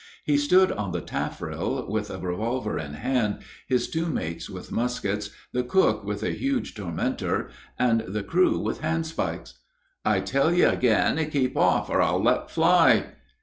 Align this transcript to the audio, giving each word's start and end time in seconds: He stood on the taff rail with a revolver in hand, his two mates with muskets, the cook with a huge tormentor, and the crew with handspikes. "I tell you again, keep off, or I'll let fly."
He 0.23 0.35
stood 0.35 0.71
on 0.71 0.93
the 0.93 1.01
taff 1.01 1.39
rail 1.43 1.85
with 1.87 2.09
a 2.09 2.17
revolver 2.17 2.79
in 2.79 2.95
hand, 2.95 3.43
his 3.67 3.87
two 3.87 4.07
mates 4.07 4.49
with 4.49 4.71
muskets, 4.71 5.29
the 5.51 5.61
cook 5.61 6.03
with 6.03 6.23
a 6.23 6.31
huge 6.31 6.73
tormentor, 6.73 7.51
and 7.77 7.99
the 8.07 8.23
crew 8.23 8.57
with 8.57 8.81
handspikes. 8.81 9.59
"I 10.03 10.21
tell 10.21 10.51
you 10.51 10.69
again, 10.69 11.23
keep 11.29 11.55
off, 11.55 11.87
or 11.91 12.01
I'll 12.01 12.17
let 12.19 12.49
fly." 12.49 13.11